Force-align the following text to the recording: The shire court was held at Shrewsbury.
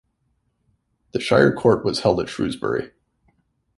The 1.11 1.19
shire 1.19 1.53
court 1.53 1.85
was 1.85 1.99
held 1.99 2.19
at 2.21 2.27
Shrewsbury. 2.27 2.89